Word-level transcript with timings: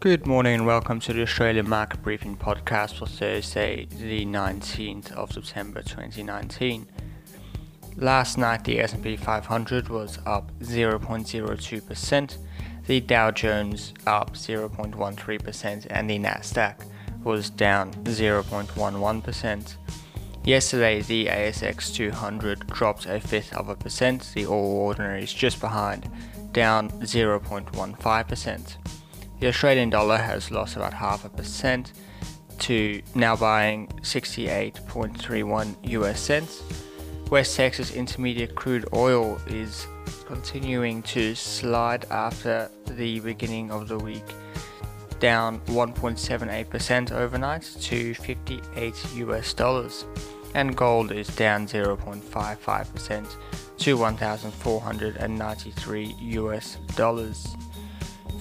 Good 0.00 0.28
morning 0.28 0.54
and 0.54 0.64
welcome 0.64 1.00
to 1.00 1.12
the 1.12 1.22
Australian 1.22 1.68
Market 1.68 2.02
Briefing 2.02 2.36
podcast 2.36 3.00
for 3.00 3.06
Thursday, 3.06 3.88
the 3.90 4.24
19th 4.24 5.10
of 5.10 5.32
September 5.32 5.82
2019. 5.82 6.86
Last 7.96 8.38
night 8.38 8.62
the 8.62 8.78
S&P 8.78 9.16
500 9.16 9.88
was 9.88 10.20
up 10.24 10.52
0.02%, 10.60 12.36
the 12.86 13.00
Dow 13.00 13.32
Jones 13.32 13.92
up 14.06 14.34
0.13% 14.34 15.86
and 15.90 16.08
the 16.08 16.18
Nasdaq 16.20 16.76
was 17.24 17.50
down 17.50 17.92
0.11%. 18.04 19.76
Yesterday 20.44 21.02
the 21.02 21.26
ASX 21.26 21.92
200 21.92 22.68
dropped 22.68 23.06
a 23.06 23.18
fifth 23.18 23.52
of 23.52 23.68
a 23.68 23.74
percent, 23.74 24.30
the 24.32 24.46
All 24.46 24.76
Ordinaries 24.76 25.32
just 25.32 25.60
behind, 25.60 26.08
down 26.52 26.88
0.15%. 27.00 28.76
The 29.40 29.46
Australian 29.46 29.90
dollar 29.90 30.16
has 30.16 30.50
lost 30.50 30.74
about 30.74 30.94
half 30.94 31.24
a 31.24 31.28
percent 31.28 31.92
to 32.58 33.00
now 33.14 33.36
buying 33.36 33.86
68.31 34.02 35.76
US 35.92 36.20
cents. 36.20 36.64
West 37.30 37.54
Texas 37.56 37.94
Intermediate 37.94 38.56
crude 38.56 38.88
oil 38.92 39.40
is 39.46 39.86
continuing 40.26 41.02
to 41.02 41.36
slide 41.36 42.04
after 42.10 42.68
the 42.86 43.20
beginning 43.20 43.70
of 43.70 43.86
the 43.86 43.98
week, 43.98 44.24
down 45.20 45.60
1.78% 45.66 47.12
overnight 47.12 47.62
to 47.80 48.14
58 48.14 49.14
US 49.14 49.54
dollars, 49.54 50.04
and 50.54 50.76
gold 50.76 51.12
is 51.12 51.28
down 51.28 51.64
0.55% 51.66 53.36
to 53.78 53.96
1,493 53.96 56.14
US 56.18 56.78
dollars. 56.96 57.56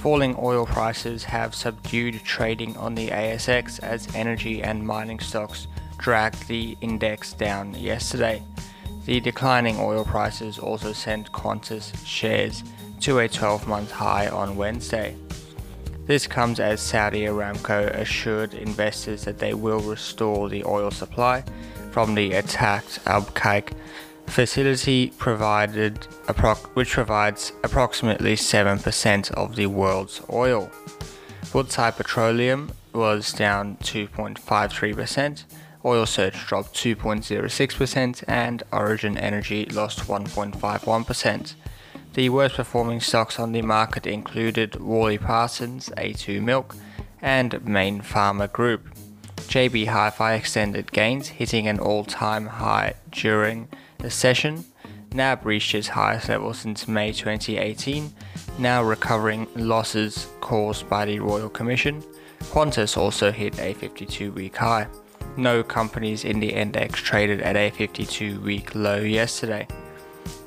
Falling 0.08 0.38
oil 0.40 0.66
prices 0.66 1.26
have 1.26 1.54
subdued 1.54 2.24
trading 2.24 2.78
on 2.78 2.96
the 2.96 3.10
ASX 3.10 3.78
as 3.84 4.08
energy 4.16 4.64
and 4.64 4.88
mining 4.88 5.20
stocks 5.20 5.68
dragged 5.98 6.48
the 6.48 6.78
index 6.80 7.34
down 7.34 7.74
yesterday. 7.74 8.42
The 9.04 9.20
declining 9.20 9.78
oil 9.82 10.06
prices 10.06 10.60
also 10.60 10.94
sent 10.94 11.34
Qantas 11.34 11.94
shares 12.06 12.64
to 13.02 13.20
a 13.20 13.28
12 13.28 13.68
month 13.68 13.92
high 13.92 14.30
on 14.30 14.56
Wednesday. 14.56 15.18
This 16.06 16.26
comes 16.26 16.62
as 16.62 16.80
Saudi 16.80 17.24
Aramco 17.24 17.94
assured 17.94 18.54
investors 18.54 19.26
that 19.26 19.40
they 19.40 19.54
will 19.54 19.82
restore 19.82 20.48
the 20.48 20.64
oil 20.64 20.90
supply 20.90 21.44
from 21.92 22.16
the 22.16 22.32
attacked 22.32 23.04
Abqaiq 23.04 23.74
facility 24.28 25.14
provided 25.18 26.08
which 26.74 26.92
provides 26.92 27.52
approximately 27.64 28.36
7% 28.36 29.32
of 29.32 29.56
the 29.56 29.68
world's 29.68 30.22
oil. 30.32 30.70
Woodside 31.54 31.96
Petroleum 31.96 32.72
was 32.94 33.34
down 33.34 33.78
2.53%, 33.78 35.44
Oil 35.86 36.06
Search 36.06 36.46
dropped 36.48 36.74
2.06%, 36.76 38.24
and 38.28 38.64
Origin 38.74 39.18
Energy 39.18 39.66
lost 39.66 40.00
1.51%. 40.00 41.54
The 42.14 42.30
worst 42.30 42.56
performing 42.56 43.00
stocks 43.00 43.40
on 43.40 43.52
the 43.52 43.62
market 43.62 44.06
included 44.06 44.82
Worley 44.82 45.18
Parsons, 45.18 45.90
A2 45.98 46.42
Milk, 46.42 46.76
and 47.22 47.66
Mayne 47.66 48.02
Pharma 48.02 48.52
Group. 48.52 48.90
JB 49.48 49.88
Hi-Fi 49.88 50.34
extended 50.34 50.92
gains, 50.92 51.30
hitting 51.30 51.68
an 51.68 51.80
all-time 51.80 52.48
high 52.48 52.96
during 53.12 53.70
the 54.00 54.10
session, 54.10 54.66
NAB 55.14 55.46
reached 55.46 55.74
its 55.74 55.88
highest 55.88 56.30
level 56.30 56.54
since 56.54 56.88
May 56.88 57.12
2018, 57.12 58.12
now 58.60 58.84
recovering 58.84 59.48
losses 59.56 60.28
caused 60.42 60.88
by 60.90 61.06
the 61.06 61.20
Royal 61.20 61.50
Commission. 61.50 62.04
Qantas 62.40 62.98
also 62.98 63.32
hit 63.32 63.60
a 63.60 63.74
52 63.74 64.32
week 64.32 64.56
high. 64.58 64.88
No 65.36 65.64
companies 65.64 66.26
in 66.26 66.40
the 66.40 66.54
index 66.54 67.02
traded 67.02 67.42
at 67.42 67.56
a 67.56 67.70
52 67.72 68.40
week 68.42 68.74
low 68.76 68.98
yesterday. 68.98 69.68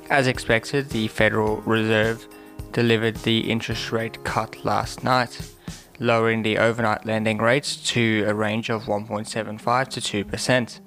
As 0.09 0.27
expected, 0.27 0.91
the 0.91 1.09
Federal 1.09 1.59
Reserve 1.59 2.27
delivered 2.73 3.17
the 3.17 3.51
interest 3.51 3.93
rate 3.93 4.23
cut 4.25 4.65
last 4.65 5.05
night, 5.05 5.41
lowering 5.99 6.43
the 6.43 6.59
overnight 6.59 7.07
lending 7.07 7.39
rates 7.39 7.77
to 7.77 8.25
a 8.27 8.35
range 8.35 8.71
of 8.71 8.85
1.75 8.85 9.89
to 9.89 10.25
2%. 10.25 10.81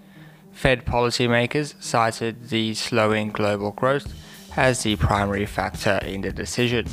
Fed 0.54 0.86
policymakers 0.86 1.74
cited 1.82 2.50
the 2.50 2.74
slowing 2.74 3.30
global 3.30 3.72
growth 3.72 4.14
as 4.56 4.84
the 4.84 4.96
primary 4.96 5.46
factor 5.46 6.00
in 6.06 6.22
the 6.22 6.32
decision. 6.32 6.88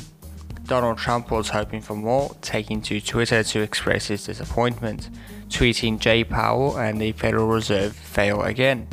Donald 0.65 0.97
Trump 0.97 1.31
was 1.31 1.49
hoping 1.49 1.81
for 1.81 1.95
more, 1.95 2.35
taking 2.41 2.81
to 2.81 3.01
Twitter 3.01 3.43
to 3.43 3.61
express 3.61 4.07
his 4.07 4.25
disappointment, 4.25 5.09
tweeting 5.49 5.99
Jay 5.99 6.23
Powell 6.23 6.77
and 6.77 7.01
the 7.01 7.11
Federal 7.11 7.47
Reserve 7.47 7.95
fail 7.95 8.41
again. 8.41 8.87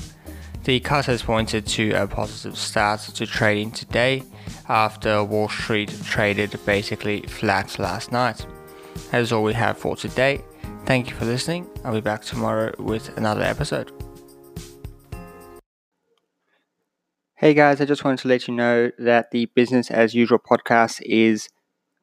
The 0.65 0.81
cut 0.81 1.07
has 1.07 1.23
pointed 1.23 1.67
to 1.69 1.93
a 1.93 2.07
positive 2.07 2.59
start 2.59 3.01
to 3.01 3.27
trading 3.27 3.71
today 3.71 4.23
after 4.69 5.25
Wall 5.25 5.49
Street 5.49 5.95
traded 6.05 6.59
basically 6.67 7.23
flat 7.23 7.79
last 7.79 8.13
night. 8.13 8.45
That 9.11 9.23
is 9.23 9.33
all 9.33 9.45
we 9.45 9.55
have 9.55 9.79
for 9.79 9.97
today. 9.97 10.43
Thank 10.85 11.09
you 11.09 11.17
for 11.17 11.25
listening. 11.25 11.67
I'll 11.85 11.95
be 11.95 12.01
back 12.01 12.23
tomorrow 12.23 12.75
with 12.79 13.17
another 13.17 13.43
episode. 13.43 13.98
Hey 17.41 17.55
guys, 17.55 17.81
I 17.81 17.85
just 17.85 18.03
wanted 18.03 18.19
to 18.23 18.29
let 18.29 18.49
you 18.49 18.55
know 18.55 18.91
that 18.99 19.31
the 19.31 19.47
Business 19.47 19.93
as 19.93 20.13
Usual 20.13 20.41
podcast 20.41 21.01
is 21.03 21.49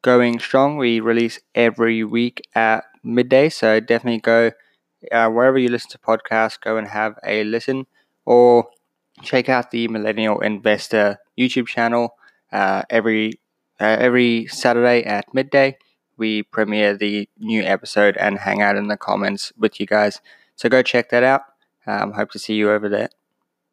going 0.01 0.39
strong. 0.39 0.77
We 0.77 1.01
release 1.01 1.41
every 1.53 2.05
week 2.05 2.41
at 2.55 2.85
midday, 3.03 3.49
so 3.49 3.81
definitely 3.81 4.21
go 4.21 4.53
uh, 5.11 5.27
wherever 5.27 5.57
you 5.57 5.67
listen 5.67 5.91
to 5.91 5.97
podcasts, 5.97 6.57
go 6.57 6.77
and 6.77 6.87
have 6.87 7.19
a 7.25 7.43
listen 7.43 7.85
or 8.25 8.69
check 9.23 9.49
out 9.49 9.71
the 9.71 9.89
Millennial 9.89 10.39
Investor 10.39 11.17
YouTube 11.37 11.67
channel 11.67 12.15
uh, 12.53 12.83
every 12.89 13.33
uh, 13.81 13.97
every 13.99 14.47
Saturday 14.47 15.03
at 15.03 15.33
midday. 15.33 15.77
We 16.15 16.43
premiere 16.43 16.95
the 16.95 17.27
new 17.37 17.61
episode 17.61 18.15
and 18.15 18.39
hang 18.39 18.61
out 18.61 18.77
in 18.77 18.87
the 18.87 18.95
comments 18.95 19.51
with 19.57 19.81
you 19.81 19.85
guys. 19.85 20.21
So 20.55 20.69
go 20.69 20.81
check 20.81 21.09
that 21.09 21.23
out. 21.23 21.41
Um, 21.85 22.13
hope 22.13 22.31
to 22.31 22.39
see 22.39 22.53
you 22.53 22.71
over 22.71 22.87
there. 22.87 23.09